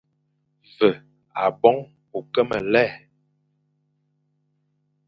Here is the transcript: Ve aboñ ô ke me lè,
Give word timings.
Ve 0.75 0.89
aboñ 1.43 1.75
ô 2.17 2.17
ke 2.33 2.41
me 2.49 2.57
lè, 2.73 2.85